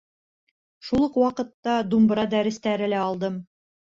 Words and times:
Шул 0.87 1.03
уҡ 1.07 1.19
ваҡытта 1.23 1.75
думбыра 1.91 2.25
дәрестәре 2.33 2.91
лә 2.95 3.03
алдым. 3.11 3.37